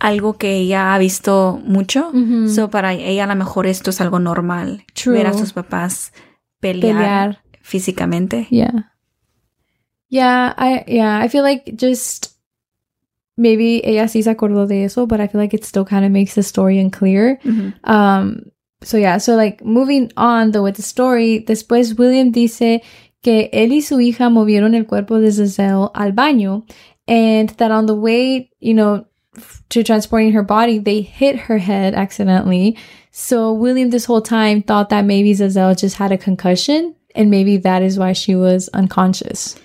algo 0.00 0.38
que 0.38 0.48
ella 0.48 0.94
ha 0.94 0.98
visto 0.98 1.60
mucho. 1.64 2.12
Mhm. 2.12 2.48
So 2.48 2.68
para 2.68 2.94
ella 2.94 3.24
a 3.24 3.26
lo 3.26 3.34
mejor 3.34 3.66
esto 3.66 3.90
es 3.90 4.00
algo 4.00 4.20
normal. 4.20 4.84
True. 4.94 5.14
Ver 5.14 5.26
a 5.26 5.34
sus 5.34 5.52
papás 5.52 6.12
pelear, 6.60 6.96
pelear. 6.96 7.38
físicamente. 7.62 8.46
Yeah. 8.50 8.92
Yeah, 10.08 10.54
I 10.56 10.84
yeah, 10.86 11.18
I 11.18 11.28
feel 11.28 11.42
like 11.42 11.74
just 11.76 12.37
maybe 13.38 13.80
ella 13.84 14.08
sí 14.08 14.22
se 14.22 14.30
acordó 14.30 14.66
de 14.66 14.84
eso, 14.84 15.06
but 15.06 15.20
I 15.20 15.28
feel 15.28 15.40
like 15.40 15.54
it 15.54 15.64
still 15.64 15.84
kind 15.84 16.04
of 16.04 16.10
makes 16.10 16.34
the 16.34 16.42
story 16.42 16.78
unclear. 16.78 17.38
Ujú. 17.44 17.72
Um 17.84 18.50
so 18.82 18.96
yeah, 18.96 19.18
so 19.18 19.34
like 19.34 19.64
moving 19.64 20.12
on 20.16 20.52
though 20.52 20.62
with 20.62 20.76
the 20.76 20.82
story, 20.82 21.44
después 21.46 21.98
William 21.98 22.30
dice 22.30 22.82
que 23.22 23.48
él 23.52 23.72
y 23.72 23.80
su 23.80 24.00
hija 24.00 24.30
movieron 24.30 24.74
el 24.74 24.84
cuerpo 24.84 25.18
de 25.18 25.28
Za'Zell 25.28 25.90
al 25.94 26.12
baño 26.12 26.62
and 27.08 27.50
that 27.58 27.70
on 27.70 27.86
the 27.86 27.94
way, 27.94 28.50
you 28.60 28.74
know, 28.74 29.04
to 29.70 29.82
transporting 29.82 30.32
her 30.32 30.42
body, 30.42 30.78
they 30.78 31.00
hit 31.00 31.36
her 31.36 31.58
head 31.58 31.94
accidentally. 31.94 32.76
So 33.10 33.52
William 33.52 33.90
this 33.90 34.04
whole 34.04 34.22
time 34.22 34.62
thought 34.62 34.90
that 34.90 35.04
maybe 35.04 35.32
Za'Zell 35.32 35.78
just 35.78 35.96
had 35.96 36.12
a 36.12 36.18
concussion 36.18 36.94
and 37.14 37.30
maybe 37.30 37.56
that 37.58 37.82
is 37.82 37.98
why 37.98 38.12
she 38.12 38.36
was 38.36 38.68
unconscious. 38.72 39.56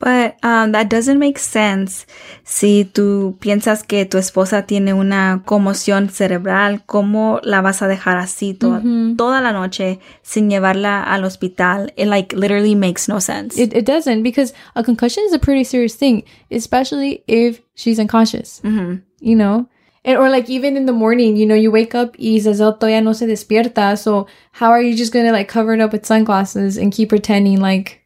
But 0.00 0.36
um, 0.44 0.70
that 0.72 0.88
doesn't 0.88 1.18
make 1.18 1.40
sense 1.40 2.06
si 2.44 2.84
tú 2.84 3.36
piensas 3.40 3.82
que 3.82 4.04
tu 4.04 4.16
esposa 4.16 4.64
tiene 4.64 4.94
una 4.94 5.42
conmoción 5.44 6.08
cerebral. 6.08 6.82
¿Cómo 6.86 7.40
la 7.42 7.60
vas 7.62 7.82
a 7.82 7.88
dejar 7.88 8.16
así 8.16 8.54
to 8.54 8.80
Mhm. 8.80 9.16
toda 9.16 9.40
la 9.40 9.52
noche 9.52 9.98
sin 10.22 10.48
llevarla 10.50 11.02
al 11.02 11.24
hospital? 11.24 11.92
It 11.96 12.06
like 12.06 12.32
literally 12.36 12.76
makes 12.76 13.08
no 13.08 13.18
sense. 13.18 13.58
It, 13.60 13.74
it 13.74 13.84
doesn't 13.86 14.22
because 14.22 14.54
a 14.76 14.84
concussion 14.84 15.24
is 15.26 15.32
a 15.32 15.38
pretty 15.40 15.64
serious 15.64 15.96
thing, 15.96 16.22
especially 16.48 17.24
if 17.26 17.60
she's 17.74 17.98
unconscious, 17.98 18.60
Mhm. 18.62 19.02
you 19.20 19.34
know? 19.34 19.66
And, 20.04 20.16
or 20.16 20.30
like 20.30 20.48
even 20.48 20.76
in 20.76 20.86
the 20.86 20.92
morning, 20.92 21.36
you 21.36 21.44
know, 21.44 21.56
you 21.56 21.72
wake 21.72 21.96
up 21.96 22.14
y 22.20 22.38
Za'Zell 22.38 22.78
todavía 22.78 23.02
no 23.02 23.14
se 23.14 23.26
despierta. 23.26 23.96
So 23.98 24.28
how 24.52 24.70
are 24.70 24.80
you 24.80 24.94
just 24.94 25.12
going 25.12 25.26
to 25.26 25.32
like 25.32 25.48
cover 25.48 25.74
it 25.74 25.80
up 25.80 25.92
with 25.92 26.06
sunglasses 26.06 26.78
and 26.78 26.92
keep 26.92 27.08
pretending 27.08 27.60
like 27.60 28.04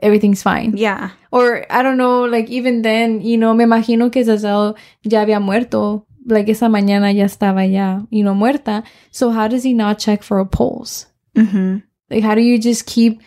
everything's 0.00 0.42
fine? 0.42 0.76
Yeah. 0.76 1.10
Or 1.32 1.66
I 1.70 1.82
don't 1.82 1.98
know, 1.98 2.24
like 2.24 2.48
even 2.48 2.82
then, 2.82 3.20
you 3.20 3.36
know, 3.36 3.54
me 3.54 3.64
imagino 3.64 4.12
que 4.12 4.24
Za'Zell 4.24 4.76
ya 5.02 5.24
había 5.24 5.40
muerto. 5.42 6.04
Like 6.26 6.48
esa 6.48 6.66
mañana 6.66 7.14
ya 7.14 7.24
estaba 7.24 7.70
ya, 7.70 8.02
you 8.10 8.22
know, 8.22 8.34
muerta. 8.34 8.84
So 9.10 9.30
how 9.30 9.48
does 9.48 9.62
he 9.62 9.72
not 9.72 9.98
check 9.98 10.22
for 10.22 10.38
a 10.38 10.46
pulse? 10.46 11.06
Mhm. 11.34 11.82
Like 12.10 12.22
how 12.22 12.34
do 12.34 12.42
you 12.42 12.58
just 12.58 12.86
keep 12.86 13.20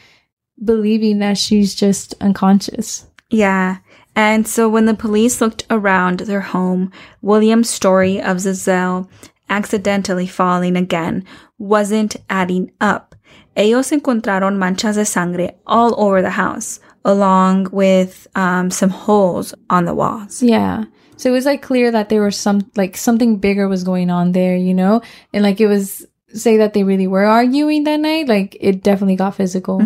believing 0.63 1.19
that 1.19 1.37
she's 1.37 1.73
just 1.73 2.13
unconscious? 2.21 3.07
Yeah. 3.29 3.77
And 4.15 4.45
so 4.47 4.67
when 4.69 4.85
the 4.85 4.93
police 4.93 5.41
looked 5.41 5.65
around 5.69 6.21
their 6.21 6.41
home, 6.41 6.91
William's 7.21 7.69
story 7.69 8.21
of 8.21 8.37
Za'Zell 8.37 9.07
accidentally 9.49 10.27
falling 10.27 10.75
again 10.75 11.23
wasn't 11.57 12.15
adding 12.29 12.71
up. 12.79 13.10
Ellos 13.55 13.91
encontraron 13.91 14.57
manchas 14.57 14.95
de 14.95 15.05
sangre 15.05 15.55
all 15.67 15.93
over 15.99 16.21
the 16.21 16.29
house, 16.29 16.79
along 17.03 17.67
with 17.71 18.27
um, 18.35 18.71
some 18.71 18.89
holes 18.89 19.53
on 19.69 19.85
the 19.85 19.93
walls. 19.93 20.41
Yeah. 20.41 20.85
So 21.17 21.29
it 21.29 21.33
was 21.33 21.45
like 21.45 21.61
clear 21.61 21.91
that 21.91 22.09
there 22.09 22.23
was 22.23 22.37
some 22.37 22.71
like 22.75 22.97
something 22.97 23.37
bigger 23.37 23.67
was 23.67 23.83
going 23.83 24.09
on 24.09 24.31
there, 24.31 24.55
you 24.55 24.73
know? 24.73 25.01
And 25.33 25.43
like 25.43 25.61
it 25.61 25.67
was 25.67 26.07
say 26.33 26.57
that 26.57 26.73
they 26.73 26.83
really 26.83 27.07
were 27.07 27.25
arguing 27.25 27.83
that 27.83 27.99
night, 27.99 28.27
like 28.27 28.55
it 28.59 28.83
definitely 28.83 29.17
got 29.17 29.35
physical. 29.35 29.81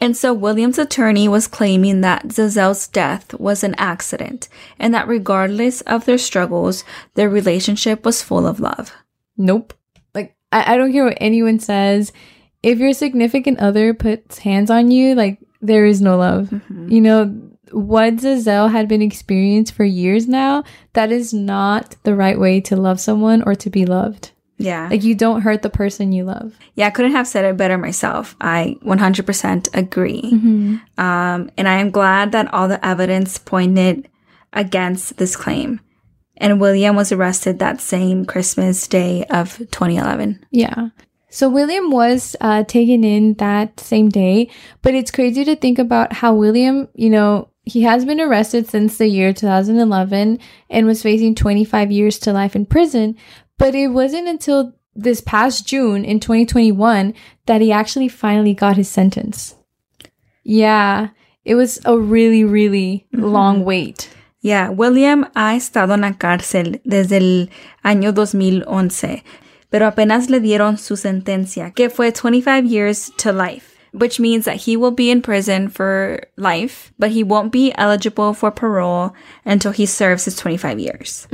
And 0.00 0.16
so 0.16 0.32
William's 0.32 0.78
attorney 0.78 1.28
was 1.28 1.48
claiming 1.48 2.02
that 2.02 2.28
Za'Zell's 2.28 2.86
death 2.86 3.34
was 3.34 3.64
an 3.64 3.74
accident, 3.78 4.48
and 4.78 4.94
that 4.94 5.08
regardless 5.08 5.80
of 5.82 6.04
their 6.04 6.18
struggles, 6.18 6.84
their 7.14 7.28
relationship 7.28 8.04
was 8.04 8.22
full 8.22 8.46
of 8.46 8.60
love. 8.60 8.94
Nope. 9.36 9.74
Like 10.14 10.36
I, 10.52 10.74
I 10.74 10.76
don't 10.76 10.92
care 10.92 11.04
what 11.04 11.18
anyone 11.20 11.58
says. 11.58 12.12
If 12.62 12.78
your 12.78 12.92
significant 12.92 13.60
other 13.60 13.94
puts 13.94 14.38
hands 14.38 14.70
on 14.70 14.90
you, 14.90 15.14
like 15.14 15.38
there 15.60 15.86
is 15.86 16.00
no 16.00 16.16
love. 16.16 16.52
You 16.90 17.00
know, 17.00 17.24
what 17.70 18.16
Za'Zell 18.16 18.70
had 18.70 18.88
been 18.88 19.02
experienced 19.02 19.74
for 19.74 19.84
years 19.84 20.26
now, 20.26 20.64
that 20.94 21.12
is 21.12 21.32
not 21.34 21.96
the 22.02 22.14
right 22.14 22.38
way 22.38 22.60
to 22.62 22.76
love 22.76 23.00
someone 23.00 23.42
or 23.42 23.54
to 23.56 23.70
be 23.70 23.84
loved. 23.86 24.32
Yeah. 24.56 24.88
Like 24.90 25.04
you 25.04 25.14
don't 25.14 25.42
hurt 25.42 25.62
the 25.62 25.70
person 25.70 26.12
you 26.12 26.24
love. 26.24 26.52
Yeah, 26.74 26.88
I 26.88 26.90
couldn't 26.90 27.12
have 27.12 27.28
said 27.28 27.44
it 27.44 27.56
better 27.56 27.78
myself. 27.78 28.34
I 28.40 28.76
100% 28.84 29.68
agree. 29.74 30.20
Um, 30.98 31.50
and 31.56 31.68
I 31.68 31.74
am 31.74 31.90
glad 31.90 32.32
that 32.32 32.52
all 32.52 32.66
the 32.66 32.84
evidence 32.84 33.38
pointed 33.38 34.08
against 34.52 35.16
this 35.18 35.36
claim. 35.36 35.80
And 36.38 36.60
William 36.60 36.96
was 36.96 37.12
arrested 37.12 37.58
that 37.58 37.80
same 37.80 38.24
Christmas 38.24 38.86
day 38.86 39.24
of 39.30 39.58
2011. 39.58 40.44
Yeah. 40.50 40.88
So 41.30 41.48
William 41.48 41.90
was 41.90 42.36
uh, 42.40 42.64
taken 42.64 43.04
in 43.04 43.34
that 43.34 43.80
same 43.80 44.08
day, 44.08 44.48
but 44.82 44.94
it's 44.94 45.10
crazy 45.10 45.44
to 45.44 45.56
think 45.56 45.78
about 45.78 46.14
how 46.14 46.34
William, 46.34 46.88
you 46.94 47.10
know, 47.10 47.48
he 47.64 47.82
has 47.82 48.06
been 48.06 48.20
arrested 48.20 48.66
since 48.66 48.96
the 48.96 49.08
year 49.08 49.32
2011 49.34 50.38
and 50.70 50.86
was 50.86 51.02
facing 51.02 51.34
25 51.34 51.92
years 51.92 52.18
to 52.20 52.32
life 52.32 52.56
in 52.56 52.64
prison. 52.64 53.14
But 53.58 53.74
it 53.74 53.88
wasn't 53.88 54.26
until 54.26 54.72
this 54.94 55.20
past 55.20 55.66
June 55.66 56.04
in 56.04 56.18
2021 56.18 57.14
that 57.46 57.60
he 57.60 57.70
actually 57.70 58.08
finally 58.08 58.54
got 58.54 58.76
his 58.76 58.88
sentence. 58.88 59.54
Yeah, 60.44 61.08
it 61.44 61.56
was 61.56 61.78
a 61.84 61.98
really, 61.98 62.44
really 62.44 63.06
long 63.12 63.64
wait. 63.64 64.10
Yeah, 64.40 64.70
William 64.70 65.26
ha 65.34 65.54
estado 65.54 65.92
en 65.92 66.00
la 66.00 66.12
cárcel 66.12 66.80
desde 66.84 67.16
el 67.16 67.50
año 67.84 68.14
2011, 68.14 69.22
pero 69.70 69.86
apenas 69.86 70.30
le 70.30 70.40
dieron 70.40 70.78
su 70.78 70.96
sentencia, 70.96 71.74
que 71.74 71.88
fue 71.88 72.10
25 72.10 72.64
years 72.64 73.10
to 73.18 73.32
life, 73.32 73.76
which 73.92 74.18
means 74.18 74.44
that 74.44 74.56
he 74.56 74.76
will 74.76 74.90
be 74.90 75.10
in 75.10 75.22
prison 75.22 75.68
for 75.68 76.20
life, 76.36 76.92
but 76.98 77.10
he 77.10 77.22
won't 77.22 77.52
be 77.52 77.72
eligible 77.76 78.34
for 78.34 78.50
parole 78.50 79.14
until 79.44 79.72
he 79.72 79.86
serves 79.86 80.24
his 80.24 80.36
25 80.36 80.78
years. 80.78 81.26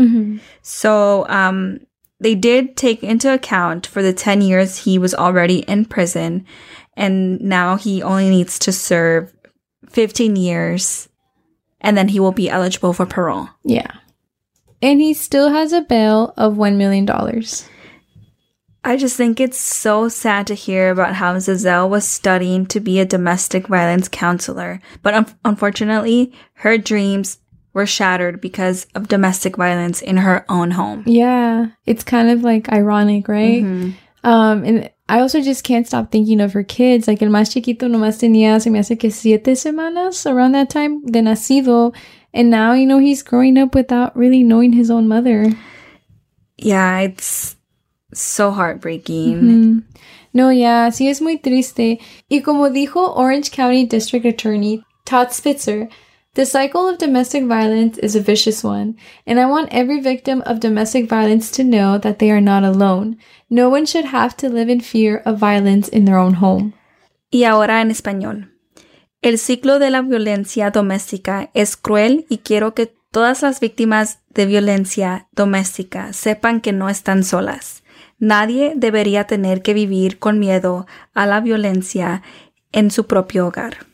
So, 0.63 1.27
um, 1.29 1.81
they 2.21 2.35
did 2.35 2.77
take 2.77 3.03
into 3.03 3.33
account 3.33 3.87
for 3.87 4.03
the 4.03 4.13
10 4.13 4.41
years 4.41 4.85
he 4.85 4.99
was 4.99 5.15
already 5.15 5.59
in 5.59 5.85
prison, 5.85 6.47
and 6.97 7.41
now 7.41 7.77
he 7.77 8.03
only 8.03 8.31
needs 8.31 8.59
to 8.61 8.73
serve 8.73 9.35
15 9.91 10.37
years, 10.37 11.09
and 11.81 11.97
then 11.97 12.09
he 12.09 12.21
will 12.21 12.33
be 12.33 12.49
eligible 12.49 12.93
for 12.93 13.05
parole. 13.05 13.49
Yeah. 13.65 13.91
And 14.81 15.01
he 15.01 15.15
still 15.15 15.51
has 15.51 15.73
a 15.73 15.83
bail 15.83 16.35
of 16.37 16.55
$1 16.55 16.77
million. 16.77 17.07
I 18.87 18.97
just 18.99 19.17
think 19.17 19.41
it's 19.41 19.59
so 19.59 20.09
sad 20.09 20.47
to 20.49 20.55
hear 20.55 20.91
about 20.91 21.15
how 21.15 21.35
Za'Zell 21.37 21.89
was 21.89 22.07
studying 22.07 22.67
to 22.67 22.81
be 22.81 23.01
a 23.01 23.07
domestic 23.07 23.67
violence 23.67 24.09
counselor, 24.09 24.79
but 25.03 25.15
un- 25.15 25.35
unfortunately, 25.45 26.33
her 26.55 26.77
dreams 26.77 27.39
were 27.73 27.87
shattered 27.87 28.41
because 28.43 28.87
of 28.95 29.09
domestic 29.09 29.57
violence 29.57 30.03
in 30.03 30.19
her 30.19 30.45
own 30.51 30.73
home. 30.73 31.03
Yeah, 31.07 31.69
it's 31.87 32.05
kind 32.05 32.31
of 32.31 32.43
like 32.43 32.71
ironic, 32.71 33.27
right? 33.27 33.65
Mhm. 33.65 33.95
Um, 34.23 34.65
and 34.65 34.91
I 35.09 35.21
also 35.21 35.41
just 35.41 35.65
can't 35.65 35.87
stop 35.87 36.11
thinking 36.13 36.41
of 36.41 36.53
her 36.53 36.63
kids. 36.63 37.09
Like 37.09 37.23
el 37.23 37.31
más 37.31 37.51
chiquito 37.53 37.89
nomás 37.89 38.19
tenía, 38.21 38.61
se 38.61 38.71
me 38.71 38.79
hace 38.79 38.99
que 38.99 39.11
siete 39.11 39.55
semanas 39.57 40.25
around 40.31 40.53
that 40.53 40.71
time 40.71 41.05
de 41.07 41.21
nacido. 41.21 41.95
And 42.33 42.51
now, 42.51 42.73
you 42.75 42.87
know, 42.87 42.99
he's 42.99 43.23
growing 43.23 43.57
up 43.59 43.75
without 43.75 44.17
really 44.17 44.43
knowing 44.43 44.73
his 44.73 44.91
own 44.91 45.09
mother. 45.09 45.53
Yeah, 46.59 47.01
it's 47.01 47.57
so 48.15 48.51
heartbreaking. 48.51 49.41
Mm. 49.41 49.83
No, 50.33 50.51
yeah, 50.51 50.91
sí 50.91 51.09
es 51.09 51.21
muy 51.21 51.39
triste. 51.39 52.01
Y 52.29 52.41
como 52.41 52.69
dijo 52.71 53.15
Orange 53.15 53.51
County 53.51 53.87
District 53.87 54.27
Attorney 54.27 54.83
Todd 55.05 55.31
Spitzer, 55.33 55.89
the 56.35 56.45
cycle 56.45 56.89
of 56.89 56.99
domestic 56.99 57.45
violence 57.45 57.99
is 57.99 58.17
a 58.17 58.21
vicious 58.21 58.65
one, 58.65 58.97
and 59.27 59.39
I 59.39 59.47
want 59.47 59.69
every 59.71 60.01
victim 60.01 60.43
of 60.47 60.59
domestic 60.59 61.09
violence 61.09 61.53
to 61.53 61.63
know 61.63 61.99
that 61.99 62.19
they 62.19 62.33
are 62.33 62.41
not 62.41 62.65
alone. 62.65 63.17
No 63.49 63.69
one 63.69 63.87
should 63.87 64.07
have 64.07 64.37
to 64.39 64.49
live 64.49 64.69
in 64.69 64.81
fear 64.81 65.23
of 65.25 65.39
violence 65.39 65.89
in 65.89 66.05
their 66.05 66.19
own 66.19 66.35
home. 66.35 66.73
Y 67.31 67.45
ahora 67.45 67.81
en 67.81 67.91
español. 67.91 68.51
El 69.23 69.39
ciclo 69.39 69.79
de 69.79 69.91
la 69.91 70.03
violencia 70.03 70.71
doméstica 70.71 71.51
es 71.55 71.77
cruel 71.77 72.27
y 72.29 72.39
quiero 72.39 72.75
que 72.75 72.93
todas 73.13 73.43
las 73.43 73.61
víctimas 73.61 74.19
de 74.31 74.47
violencia 74.47 75.29
doméstica 75.33 76.13
sepan 76.13 76.61
que 76.61 76.73
no 76.73 76.89
están 76.89 77.23
solas. 77.23 77.84
Nadie 78.25 78.73
debería 78.75 79.25
tener 79.25 79.61
que 79.61 79.75
vivir 79.75 80.19
con 80.19 80.39
miedo 80.39 80.87
a 81.13 81.27
la 81.27 81.43
violencia 81.43 82.23
en 82.73 82.91
su 82.91 83.07
propio 83.07 83.47
hogar. 83.47 83.87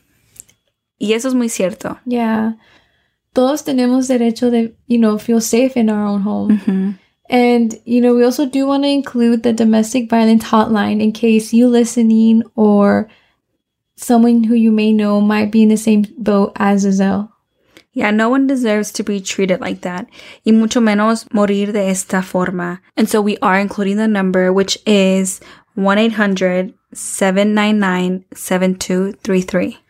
Y 0.97 1.13
eso 1.13 1.27
es 1.27 1.33
muy 1.33 1.49
cierto. 1.49 1.99
Yeah. 2.05 2.57
Todos 3.33 3.65
tenemos 3.65 4.07
derecho 4.07 4.49
de, 4.49 4.73
you 4.87 4.97
know, 4.99 5.17
feel 5.17 5.41
safe 5.41 5.77
in 5.77 5.89
our 5.89 6.05
own 6.05 6.21
home. 6.21 6.97
And, 7.29 7.77
you 7.85 7.99
know, 7.99 8.13
we 8.15 8.23
also 8.23 8.45
do 8.45 8.67
want 8.67 8.83
to 8.83 8.89
include 8.89 9.43
the 9.43 9.51
domestic 9.51 10.09
violence 10.09 10.45
hotline 10.45 11.01
in 11.01 11.11
case 11.11 11.53
you 11.53 11.67
listening 11.67 12.43
or 12.55 13.09
someone 13.97 14.45
who 14.45 14.55
you 14.55 14.71
may 14.71 14.93
know 14.93 15.19
might 15.19 15.51
be 15.51 15.61
in 15.63 15.69
the 15.69 15.77
same 15.77 16.05
boat 16.17 16.53
as 16.55 16.85
Za'Zell. 16.85 17.30
Yeah, 17.93 18.11
no 18.11 18.29
one 18.29 18.47
deserves 18.47 18.93
to 18.93 19.03
be 19.03 19.19
treated 19.19 19.59
like 19.59 19.81
that, 19.81 20.07
y 20.45 20.53
mucho 20.53 20.79
menos 20.79 21.25
morir 21.31 21.73
de 21.73 21.89
esta 21.89 22.21
forma. 22.21 22.81
And 22.95 23.09
so 23.09 23.21
we 23.21 23.37
are 23.41 23.59
including 23.59 23.97
the 23.97 24.07
number, 24.07 24.53
which 24.53 24.77
is 24.85 25.41
1 25.75 25.97
800 25.97 26.73
799 26.93 28.25
7233. 28.33 29.81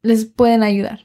les 0.03 0.25
pueden 0.25 0.63
ayudar. 0.63 1.01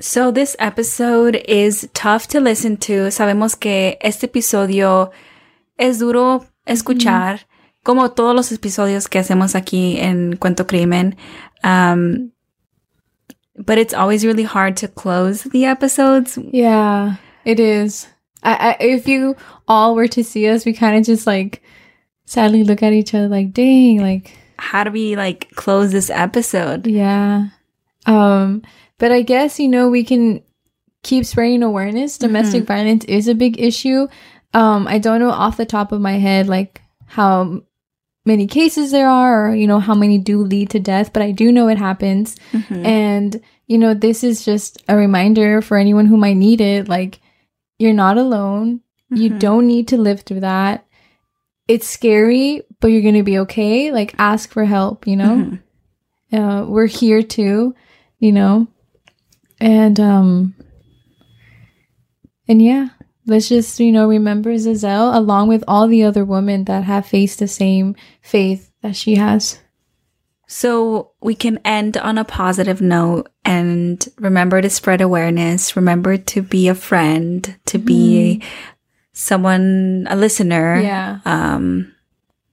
So 0.00 0.30
this 0.30 0.54
episode 0.58 1.36
is 1.48 1.88
tough 1.94 2.26
to 2.28 2.40
listen 2.40 2.76
to. 2.78 3.10
Sabemos 3.10 3.58
que 3.58 3.96
este 4.02 4.26
episodio 4.26 5.12
es 5.78 5.98
duro 5.98 6.44
escuchar, 6.66 7.46
como 7.82 8.10
todos 8.10 8.34
los 8.34 8.52
episodios 8.52 9.08
que 9.08 9.18
hacemos 9.18 9.54
aquí 9.54 9.98
en 9.98 10.36
Cuento 10.36 10.66
Crimen. 10.66 11.16
Um, 11.62 12.32
but 13.56 13.78
it's 13.78 13.94
always 13.94 14.24
really 14.24 14.42
hard 14.42 14.76
to 14.78 14.88
close 14.88 15.44
the 15.44 15.64
episodes. 15.64 16.38
Yeah, 16.52 17.16
it 17.44 17.58
is. 17.58 18.08
I, 18.42 18.76
I 18.80 18.84
if 18.84 19.08
you 19.08 19.36
all 19.66 19.94
were 19.94 20.08
to 20.08 20.22
see 20.22 20.48
us, 20.48 20.66
we 20.66 20.74
kind 20.74 20.98
of 20.98 21.04
just 21.06 21.26
like 21.26 21.62
sadly 22.24 22.64
look 22.64 22.82
at 22.82 22.92
each 22.92 23.14
other 23.14 23.28
like, 23.28 23.52
dang, 23.52 24.00
like 24.00 24.36
How 24.58 24.84
do 24.84 24.90
we 24.90 25.16
like 25.16 25.50
close 25.54 25.92
this 25.92 26.10
episode? 26.10 26.86
Yeah. 26.86 27.48
Um, 28.06 28.62
but 28.98 29.12
I 29.12 29.22
guess, 29.22 29.58
you 29.58 29.68
know, 29.68 29.88
we 29.88 30.04
can 30.04 30.42
keep 31.02 31.24
spreading 31.26 31.62
awareness. 31.62 32.18
Domestic 32.18 32.64
violence 32.64 33.04
is 33.04 33.28
a 33.28 33.34
big 33.34 33.60
issue. 33.60 34.08
Um, 34.52 34.86
I 34.86 34.98
don't 34.98 35.20
know 35.20 35.30
off 35.30 35.56
the 35.56 35.66
top 35.66 35.92
of 35.92 36.00
my 36.00 36.12
head, 36.18 36.46
like 36.48 36.80
how 37.06 37.62
many 38.24 38.46
cases 38.46 38.90
there 38.90 39.08
are 39.08 39.50
or, 39.50 39.54
you 39.54 39.66
know, 39.66 39.80
how 39.80 39.94
many 39.94 40.16
do 40.18 40.42
lead 40.42 40.70
to 40.70 40.80
death, 40.80 41.12
but 41.12 41.22
I 41.22 41.30
do 41.32 41.52
know 41.52 41.68
it 41.68 41.76
happens. 41.78 42.36
And, 42.70 43.40
you 43.66 43.76
know, 43.78 43.92
this 43.94 44.22
is 44.24 44.44
just 44.44 44.82
a 44.88 44.96
reminder 44.96 45.60
for 45.60 45.76
anyone 45.76 46.06
who 46.06 46.16
might 46.16 46.36
need 46.36 46.60
it. 46.60 46.88
Like, 46.88 47.20
you're 47.78 47.92
not 47.92 48.16
alone. 48.16 48.80
You 49.10 49.30
Mhm. 49.30 49.38
don't 49.40 49.66
need 49.66 49.88
to 49.88 49.96
live 49.98 50.20
through 50.20 50.40
that. 50.40 50.86
It's 51.66 51.88
scary, 51.88 52.62
but 52.80 52.88
you're 52.88 53.02
going 53.02 53.14
to 53.14 53.22
be 53.22 53.38
okay. 53.40 53.90
Like, 53.90 54.14
ask 54.18 54.52
for 54.52 54.64
help, 54.64 55.06
you 55.06 55.16
know? 55.16 55.36
Mhm. 55.36 55.60
uh, 56.32 56.66
we're 56.68 56.86
here 56.86 57.22
too, 57.22 57.74
you 58.18 58.32
know, 58.32 58.66
and 59.60 59.98
um, 60.00 60.54
and 62.48 62.60
yeah, 62.60 62.88
let's 63.26 63.48
just 63.48 63.78
you 63.78 63.92
know 63.92 64.08
remember 64.08 64.52
Za'Zell 64.54 65.14
along 65.16 65.48
with 65.48 65.62
all 65.68 65.86
the 65.86 66.02
other 66.02 66.24
women 66.24 66.64
that 66.64 66.84
have 66.84 67.06
faced 67.06 67.38
the 67.38 67.46
same 67.48 67.94
faith 68.20 68.72
that 68.82 68.96
she 68.96 69.14
has. 69.14 69.60
So 70.46 71.12
we 71.22 71.34
can 71.34 71.58
end 71.64 71.96
on 71.96 72.18
a 72.18 72.24
positive 72.24 72.82
note 72.82 73.30
and 73.44 74.06
remember 74.18 74.60
to 74.60 74.68
spread 74.68 75.00
awareness. 75.00 75.74
Remember 75.76 76.16
to 76.16 76.42
be 76.42 76.68
a 76.68 76.74
friend, 76.74 77.56
to 77.66 77.78
be 77.78 78.42
someone, 79.14 80.06
a 80.10 80.16
listener. 80.16 80.80
Yeah, 80.80 81.20
Um, 81.24 81.92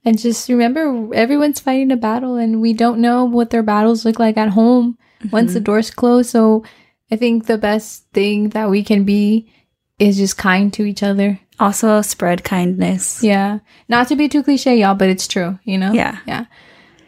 and 0.05 0.17
just 0.17 0.47
remember 0.47 1.13
everyone's 1.13 1.59
fighting 1.59 1.91
a 1.91 1.97
battle, 1.97 2.35
and 2.37 2.61
we 2.61 2.71
don't 2.73 2.99
know 3.01 3.25
what 3.25 3.49
their 3.49 3.63
battles 3.63 4.05
look 4.05 4.17
like 4.19 4.37
at 4.37 4.49
home 4.49 4.97
once 5.31 5.53
the 5.53 5.59
doors 5.59 5.91
close. 5.91 6.29
So 6.29 6.63
I 7.11 7.17
think 7.17 7.45
the 7.45 7.57
best 7.57 8.05
thing 8.13 8.49
that 8.49 8.69
we 8.69 8.83
can 8.83 9.03
be 9.03 9.51
is 9.99 10.17
just 10.17 10.37
kind 10.37 10.71
to 10.73 10.85
each 10.85 11.03
other. 11.03 11.39
also 11.59 12.01
spread 12.01 12.43
kindness. 12.43 13.21
Yeah. 13.21 13.59
Not 13.87 14.07
to 14.07 14.15
be 14.15 14.27
too 14.27 14.41
cliche, 14.41 14.77
y'all, 14.77 14.95
but 14.95 15.09
it's 15.09 15.27
true, 15.27 15.59
you 15.63 15.77
know? 15.77 15.91
Yeah. 15.93 16.17
Yeah. 16.25 16.45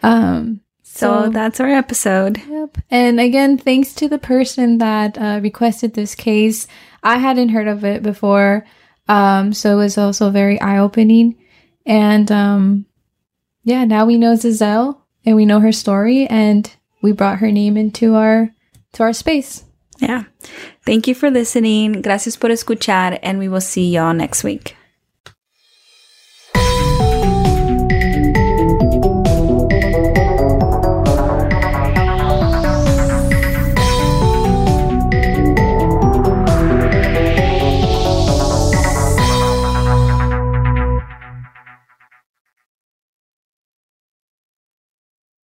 Um 0.04 0.62
So 0.84 1.24
so, 1.26 1.30
that's 1.30 1.60
our 1.60 1.70
episode. 1.70 2.38
yep. 2.48 2.78
And 2.92 3.20
again, 3.20 3.58
thanks 3.58 3.94
to 3.96 4.08
the 4.08 4.20
person 4.20 4.78
that 4.78 5.18
uh, 5.18 5.40
requested 5.42 5.96
this 5.96 6.14
case. 6.14 6.68
I 7.02 7.18
hadn't 7.18 7.50
heard 7.50 7.68
of 7.68 7.84
it 7.84 8.04
before. 8.04 8.64
Um 9.08 9.54
so 9.54 9.74
it 9.74 9.84
was 9.84 9.98
also 9.98 10.30
very 10.30 10.60
eye-opening. 10.62 11.36
And 11.86 12.32
um 12.32 12.86
yeah, 13.64 13.86
now 13.86 14.06
we 14.06 14.18
know 14.18 14.34
Za'Zell 14.34 14.98
and 15.26 15.36
we 15.36 15.46
know 15.46 15.60
her 15.60 15.72
story 15.72 16.28
and 16.28 16.72
we 17.02 17.12
brought 17.12 17.40
her 17.40 17.52
name 17.52 17.78
into 17.78 18.16
our 18.16 18.50
to 18.94 19.04
our 19.04 19.14
space. 19.14 19.64
Yeah. 20.00 20.24
Thank 20.86 21.08
you 21.08 21.16
for 21.16 21.32
listening. 21.32 22.02
Gracias 22.02 22.36
por 22.36 22.50
escuchar, 22.50 23.20
and 23.24 23.40
we 23.40 23.48
will 23.48 23.62
see 23.62 23.90
y'all 23.90 24.14
next 24.14 24.44
week. 24.44 24.76